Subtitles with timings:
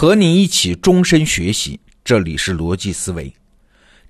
[0.00, 3.30] 和你一起终身学习，这里是逻辑思维。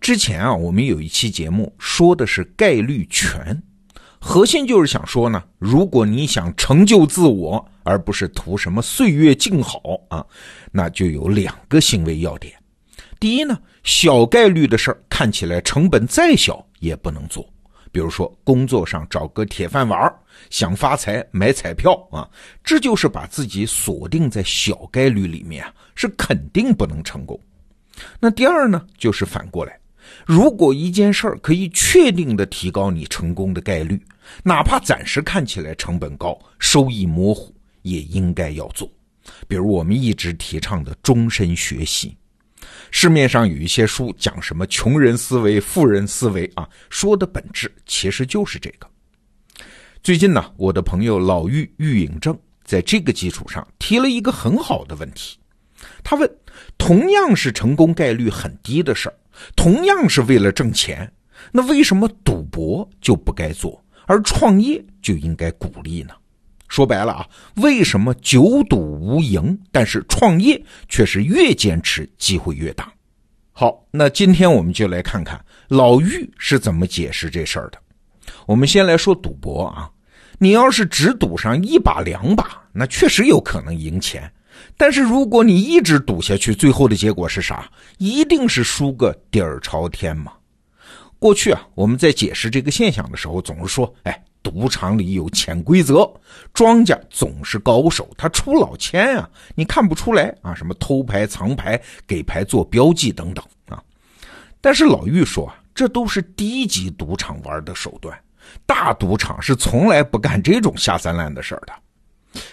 [0.01, 3.61] 之前啊，我们有一期节目说的是概率权，
[4.21, 9.81] 核心就是想说呢，如果你想成就自我，而不是图什么岁月静好
[10.11, 10.25] 啊，
[10.71, 12.55] 那就有两个行为要点。
[13.19, 17.45] 第一呢，小概率的事儿看起来成本再小也不能做。
[17.93, 20.13] 比如说，工作上找个铁饭碗
[20.49, 22.29] 想发财买彩票啊，
[22.63, 27.39] 这就是把自己锁定在小概率里面啊，是肯定不能成功。
[28.19, 29.79] 那第二呢，就是反过来，
[30.25, 34.01] 如果一件事儿可以确定的提高你成功的概率，
[34.43, 37.53] 哪怕暂时看起来成本高、收益模糊，
[37.83, 38.91] 也应该要做。
[39.47, 42.17] 比如我们一直提倡的终身学习。
[42.91, 48.87] 市面上有一些书讲什么穷人思维、富人思维啊，说的本质其实就是这个。
[50.03, 55.39] 最近呢，我的朋友老玉玉影正在这个基础上提了一个很好的问题。
[56.03, 56.31] 他问：
[56.79, 59.15] 同样是成功概率很低的事儿，
[59.57, 61.11] 同样是为了挣钱，
[61.53, 66.15] 那为什么赌博就不该做，而创业就应该鼓励呢？
[66.81, 72.91] 说白了啊，为什么久赌无赢，但是创业却是越坚持机会越大？
[73.53, 77.79] 好，那今天我们就来看看老玉是怎么解释这事儿的。
[78.47, 79.91] 我们先来说赌博啊，
[80.39, 84.33] 你要是只赌上一把两把，那确实有可能赢钱。
[84.79, 87.71] 但是如果你一直赌下去，最后的结果是啥？
[87.99, 90.33] 一定是输个底儿朝天嘛。
[91.19, 94.25] 过去啊，我们在解释这个现象的时候，总是说，哎。
[94.43, 96.11] 赌场里有潜规则，
[96.55, 100.55] 庄家总是高手，他出老千啊，你看不出来啊？
[100.55, 103.83] 什么偷牌、藏牌、给牌做标记等等啊？
[104.61, 108.19] 但是老玉说啊，这都是低级赌场玩的手段，
[108.65, 111.73] 大赌场是从来不干这种下三滥的事儿的。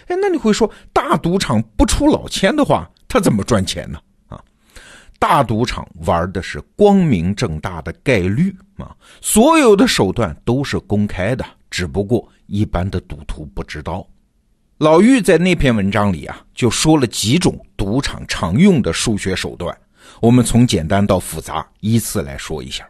[0.08, 4.00] 哎，那你会说，大赌场不出老千的话，他怎么赚钱呢？
[4.28, 4.44] 啊，
[5.20, 11.46] 大赌场玩的是光明正大的概率啊，所有的手段都是公开的。
[11.78, 14.04] 只不过一般的赌徒不知道，
[14.80, 19.78] 老玉在那篇文章里啊，就说了几种赌场常用的数学手段。
[20.20, 22.90] 我们从简单到复杂依次来说一下。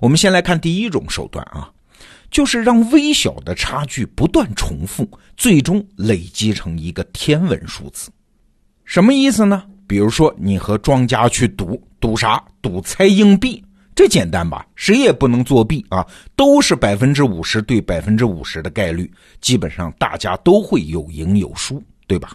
[0.00, 1.70] 我们先来看第一种手段啊，
[2.28, 8.10] 就是让微小的差距不断重复，最终累积成一个天文数字。
[8.84, 9.62] 什么意思呢？
[9.86, 12.44] 比如说你和庄家去赌，赌啥？
[12.60, 13.62] 赌猜硬币。
[13.96, 14.64] 这简单吧？
[14.76, 22.30] 谁也不能作弊啊，都是百分之五十对百分之五十的概率，基本上大家都会有赢有输，对吧？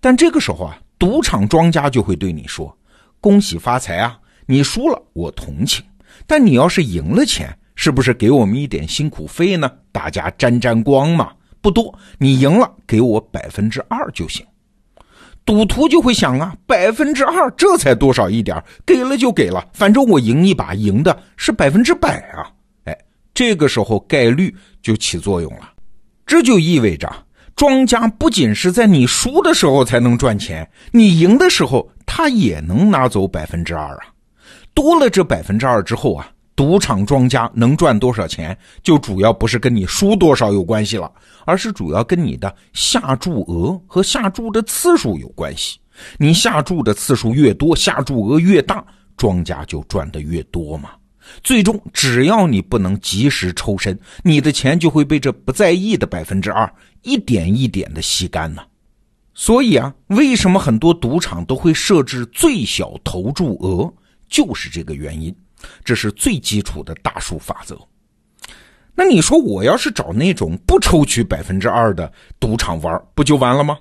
[0.00, 2.76] 但这个时候啊，赌场庄家就会对你说
[3.22, 4.18] ：“恭喜发财啊！
[4.44, 5.82] 你输了我同情，
[6.26, 9.72] 但你要是赢了钱，是不是给我们一点辛苦费呢？
[9.90, 11.32] 大家沾沾光嘛，
[11.62, 14.44] 不多，你赢了给我百分之二就行。”
[15.46, 22.50] 赌徒就会想啊，百分之二，这才多少一点给了就给了，反正我赢一把，赢的是百分之百啊！
[22.84, 22.98] 哎，
[23.32, 24.52] 这个时候概率
[24.82, 25.70] 就起作用了，
[26.26, 27.08] 这就意味着
[27.54, 34.06] 庄家不仅是在你输的时候才能赚钱，你赢的时候他也能拿走百分之二啊！
[34.74, 36.28] 多了这百分之二之后啊。
[36.56, 41.12] 赌场庄家能赚多少钱，就主要不是跟你输多少有关系了，
[41.44, 45.78] 而是主要跟你的下注额和下注的次数有关系。
[46.18, 48.82] 你下注的次数越多，下注额越大，
[49.18, 50.92] 庄家就赚的越多嘛。
[51.42, 58.62] 最终，只要你不能及时抽身，你的钱就会被这不在意的百分之二一点一点的吸干呢。
[59.34, 63.92] 所以啊，为什么很多赌场都会设置最小投注额，
[64.28, 65.34] 就是这个原因。
[65.84, 67.78] 这是最基础的大数法则。
[68.94, 72.10] 那你说我要是找那种不抽取百分之二的
[72.40, 73.78] 赌场玩，不就完了吗？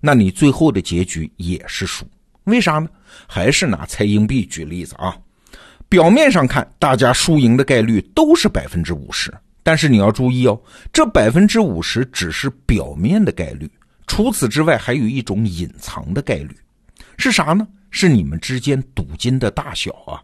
[0.00, 2.06] 那你最后的结局也是输。
[2.44, 2.88] 为啥呢？
[3.26, 5.16] 还是拿猜硬币举例子啊。
[5.88, 9.32] 表面上看，大家输赢的概率都是百分之五十，
[9.62, 10.60] 但是你要注意哦，
[10.92, 13.70] 这百分之五十只是表面的概率，
[14.06, 16.54] 除此之外还有一种隐藏的概率，
[17.16, 17.66] 是啥呢？
[17.90, 20.20] 是你们之间赌金的大小啊。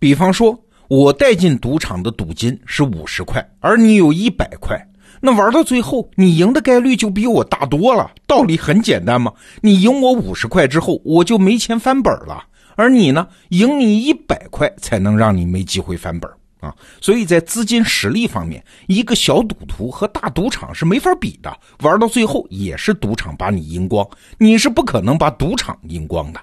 [0.00, 0.58] 比方说，
[0.88, 4.82] 我带进赌场的赌金是五十块，而你有一百块，
[5.20, 8.10] 那玩到最后，你赢的概率就比我大多了。
[8.26, 9.30] 道理很简单嘛，
[9.60, 12.42] 你赢我五十块之后，我就没钱翻本了，
[12.76, 16.30] 而你呢，赢你一百块才能让你没机会翻本
[16.60, 16.74] 啊。
[17.02, 21.54] 所以在资金实力方面，一个小赌徒和大赌场是没法比的。
[21.82, 24.08] 玩到最后，也是赌场把你赢光，
[24.38, 26.40] 你是不可能把赌场赢光的。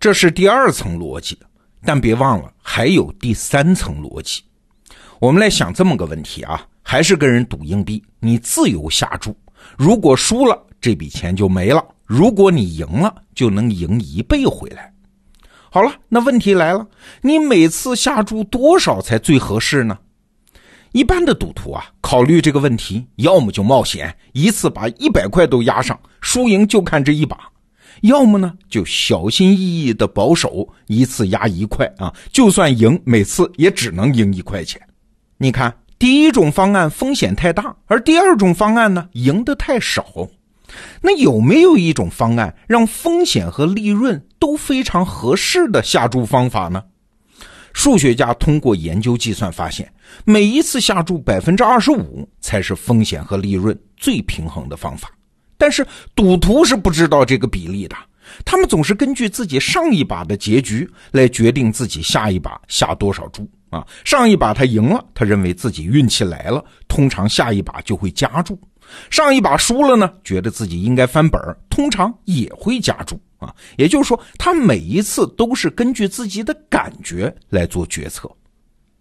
[0.00, 1.38] 这是第二层逻辑。
[1.86, 4.42] 但别忘了，还有第三层逻辑。
[5.20, 9.34] 我们来想这么个问题啊，还是跟人赌硬币，你自由下注，
[9.78, 14.92] 如果输了，这笔钱就没了，如果你赢了，就能赢一倍回来。
[15.70, 16.86] 好了，那问题来了，
[17.22, 19.96] 你每次下注多少才最合适呢？
[20.92, 27.36] 一般的赌徒啊，考虑这个问题，要么就冒险，一次把一百块都押上，输赢就看这一把；
[28.02, 34.80] 要么呢，就小心翼翼的保守，一次压一块啊，就算赢，每次也只能赢一块钱。
[35.38, 40.04] 你看，第一种方案风险太大，而第二种方案呢，赢得太少。
[41.00, 46.82] 那有没有一种方案，让风险和利润都非常合适的下注方法呢？
[47.72, 49.90] 数学家通过研究计算发现，
[50.24, 55.10] 每一次下注百分之二十五才是风险和利润最平衡的方法。
[55.58, 57.96] 但是赌徒是不知道这个比例的，
[58.44, 63.86] 他们总是根据自己上一把的结局来决定自己下一把下多少注啊。
[64.04, 68.54] 上一把他赢了，他认为自己运气来了，通常下一把就会加注；
[69.10, 73.20] 上一把输了呢，觉得自己应该翻本通常也会加注。
[73.38, 78.30] 啊，也就是说，他每一次都是根据自己的感觉来做决策。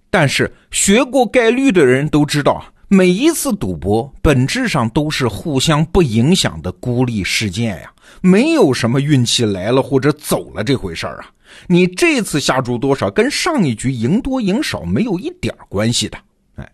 [0.09, 7.91] 但是学过概率的人都知道啊，每一次赌博本质上都是互相不影响的孤立事件呀，
[8.21, 11.31] 没有什么运气来了或者走了这回事儿啊。
[11.67, 16.17] 你这次下注多少，跟上一局赢多赢少没有一点关系的。
[16.55, 16.71] 哎，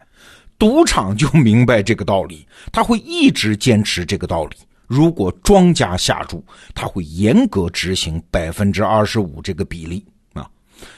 [0.57, 4.57] 赌场就明白这个道理，他会一直坚持这个道理。
[4.87, 6.43] 如果庄家下注，
[6.75, 10.03] 他会严格执行百分之二十五这个比例
[10.33, 10.45] 啊。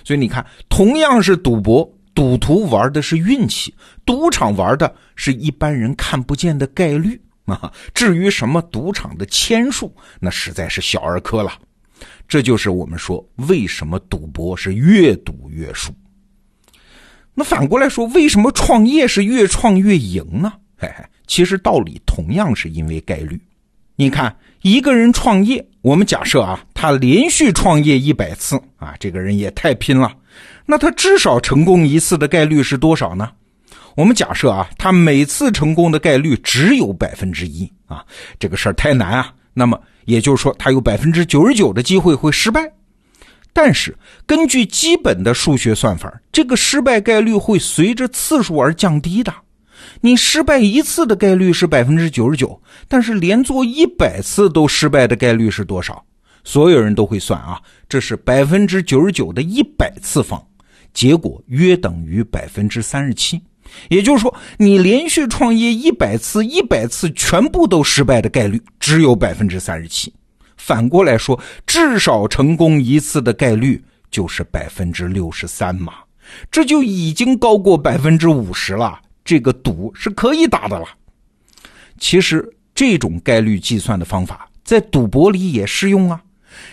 [0.04, 3.74] 所以你看，同样是赌博，赌徒玩的是运气，
[4.06, 7.72] 赌场玩的是一般人看不见的概率啊。
[7.94, 11.54] 至于什么赌场的签数，那实在是小儿科了。
[12.28, 15.92] 这就是我们说为什么赌博是越赌越输。
[17.34, 20.54] 那反过来说，为什么创业是越创越赢呢？
[20.78, 23.42] 嘿嘿，其实道理同样是因为概率。
[23.96, 30.16] 你看，一个人创业，我们假设啊，他连续创业一百次啊，这个人也太拼了。
[30.66, 33.30] 那他至少成功一次的概率是多少呢？
[33.96, 38.04] 我们假设啊，他每次成功的概率只有百分之一啊，
[38.40, 39.34] 这个事儿太难啊。
[39.54, 42.72] 那么也就是说，他有百分之九十九的机会会失败。
[43.52, 43.96] 但是
[44.26, 49.32] 根据基本的数学算法，这个失败概率会随着次数而降低的。
[50.02, 56.04] 你失败一次的概率是百分之九十九，但是连做一百次都失败的概率是多少？
[56.44, 60.44] 所有人都会算啊，这是百分之九十九的一百次方，
[60.94, 63.42] 结果约等于百分之三十七。
[63.90, 70.14] 也就是说，你连续创业一百次，一百次全部都失败的概率只有百分之三十七。
[70.58, 75.94] 反过来说，至少成功一次的概率就是百分之六十三嘛，
[76.52, 79.00] 这就已经高过百分之五十了。
[79.26, 80.86] 这个赌是可以打的了。
[81.98, 86.22] 其实这种概率计算的方法在赌博里也适用啊。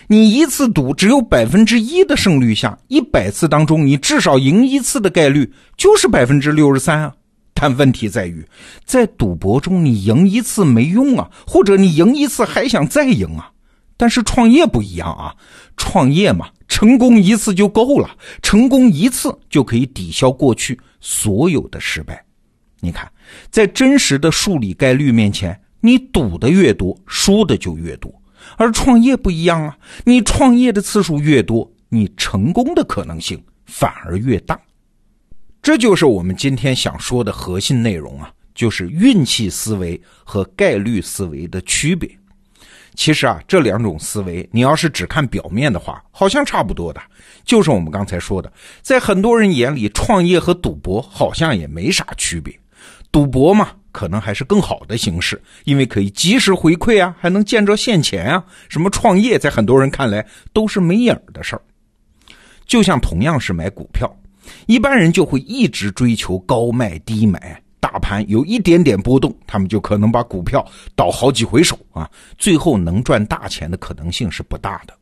[0.07, 7.13] 你一次赌只有百分之一的胜率下，一百次当中你至少赢一次的概率就是百分之六十三啊。
[7.53, 8.43] 但问题在于，
[8.85, 13.51] 在赌博中你赢一次没用啊，或者你赢一次还想再赢啊。
[13.97, 15.35] 但是创业不一样啊，
[15.77, 18.09] 创业嘛，成功一次就够了，
[18.41, 22.23] 成功一次就可以抵消过去所有的失败。
[22.79, 23.07] 你看，
[23.51, 28.11] 在真实的数理概率面前，你赌的越多，输的就越多。
[28.57, 34.59] 而创业不一样啊，你创业的次数越多，你成功的可能性反而越大。
[35.61, 42.09] 这就是我们今天想说的核心内容啊，就是运气思维和概率思维的区别。
[42.95, 47.01] 其实啊，这两种思维，你要是只看表面的话，好像差不多的。
[47.45, 52.53] 就是我们刚才说的，在很多人眼里，创业和赌博好像也没啥区别。
[53.09, 58.43] 赌博嘛，可能还是更好的形式，因为可以及时回馈啊，还能见着现钱啊。
[58.69, 61.61] 什么创业，在很多人看来都是没影的事儿。
[62.65, 64.09] 就像同样是买股票，
[64.65, 74.93] 一般人就会一直追求高卖低买，大盘有一点点波动，他们就可能把股票倒好几回手啊，最后能赚大钱的可能性是不大的。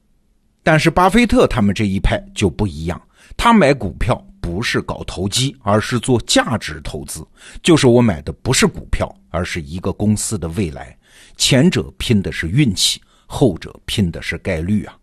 [0.64, 3.00] 但是巴菲特他们这一派就不一样，
[3.38, 4.26] 他买股票。
[4.42, 7.26] 不是搞投机，而是做价值投资。
[7.62, 10.98] 就是我买的不是股票，而是一个公司的未来。
[11.38, 14.96] 前者拼的是运气，后者拼的是概率啊。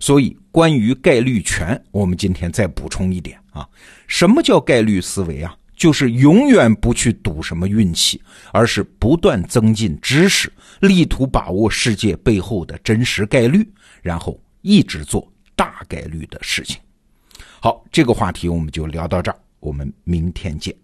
[0.00, 3.68] 所以，关于概率权，我们今天再补充一点啊。
[4.06, 5.54] 什么叫概率思维啊？
[5.76, 8.20] 就是永远不去赌什么运气，
[8.52, 13.68] 而是不断增进知识，力图把握世界背后的真实概率，
[14.02, 16.80] 然后一直做大概率的事情。
[17.60, 20.74] 好，这个话题我们就聊到这儿，我们明天见。